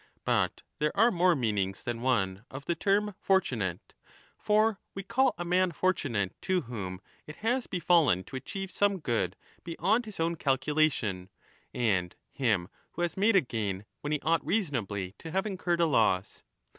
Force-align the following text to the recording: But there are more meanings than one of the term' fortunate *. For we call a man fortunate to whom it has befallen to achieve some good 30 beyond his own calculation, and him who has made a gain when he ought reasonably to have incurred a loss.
But 0.25 0.63
there 0.79 0.97
are 0.97 1.11
more 1.11 1.35
meanings 1.35 1.83
than 1.83 2.01
one 2.01 2.43
of 2.49 2.65
the 2.65 2.73
term' 2.73 3.13
fortunate 3.21 3.93
*. 4.15 4.25
For 4.39 4.79
we 4.95 5.03
call 5.03 5.35
a 5.37 5.45
man 5.45 5.71
fortunate 5.71 6.33
to 6.41 6.61
whom 6.61 7.01
it 7.27 7.35
has 7.45 7.67
befallen 7.67 8.23
to 8.23 8.35
achieve 8.35 8.71
some 8.71 8.97
good 8.99 9.33
30 9.57 9.61
beyond 9.63 10.05
his 10.05 10.19
own 10.19 10.37
calculation, 10.37 11.29
and 11.71 12.15
him 12.31 12.69
who 12.93 13.03
has 13.03 13.15
made 13.15 13.35
a 13.35 13.41
gain 13.41 13.85
when 13.99 14.11
he 14.11 14.19
ought 14.21 14.43
reasonably 14.43 15.13
to 15.19 15.29
have 15.29 15.45
incurred 15.45 15.81
a 15.81 15.85
loss. 15.85 16.41